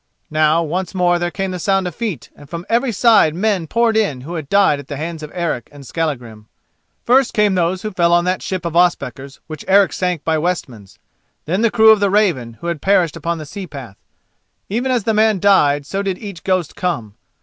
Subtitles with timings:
[0.31, 3.95] Now once more there came the sound of feet, and from every side men poured
[3.95, 6.47] in who had died at the hands of Eric and Skallagrim.
[7.05, 10.97] First came those who fell on that ship of Ospakar's which Eric sank by Westmans;
[11.45, 13.97] then the crew of the Raven who had perished upon the sea path.
[14.69, 17.13] Even as the man died, so did each ghost come.